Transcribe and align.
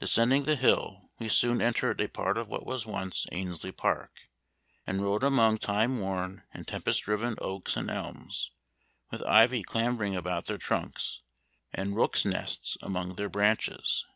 Descending 0.00 0.44
the 0.44 0.56
bill, 0.56 1.10
we 1.18 1.28
soon 1.28 1.60
entered 1.60 2.00
a 2.00 2.08
part 2.08 2.38
of 2.38 2.48
what 2.48 2.64
once 2.64 2.86
was 2.86 3.26
Annesley 3.30 3.70
Park, 3.70 4.30
and 4.86 5.02
rode 5.02 5.22
among 5.22 5.58
time 5.58 5.98
worn 6.00 6.44
and 6.54 6.66
tempest 6.66 7.06
riven 7.06 7.34
oaks 7.38 7.76
and 7.76 7.90
elms, 7.90 8.52
with 9.10 9.22
ivy 9.24 9.62
clambering 9.62 10.16
about 10.16 10.46
their 10.46 10.56
trunks, 10.56 11.20
and 11.70 11.94
rooks' 11.94 12.24
nests 12.24 12.78
among 12.80 13.16
their 13.16 13.28
branches. 13.28 14.06